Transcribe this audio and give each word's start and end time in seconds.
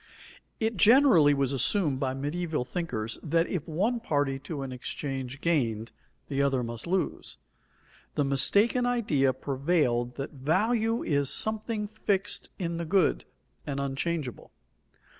_It 0.59 0.77
generally 0.77 1.35
was 1.35 1.51
assumed 1.53 1.99
by 1.99 2.15
medieval 2.15 2.65
thinkers 2.65 3.19
that 3.21 3.45
if 3.45 3.67
one 3.67 3.99
party 3.99 4.39
to 4.39 4.63
an 4.63 4.71
exchange 4.71 5.41
gained, 5.41 5.91
the 6.27 6.41
other 6.41 6.63
must 6.63 6.87
lose. 6.87 7.37
The 8.15 8.25
mistaken 8.25 8.87
idea 8.87 9.31
prevailed 9.31 10.15
that 10.15 10.31
value 10.31 11.03
is 11.03 11.29
something 11.29 11.87
fixed 11.87 12.49
in 12.57 12.77
the 12.77 12.85
good, 12.85 13.25
and 13.67 13.79
unchangeable. 13.79 14.49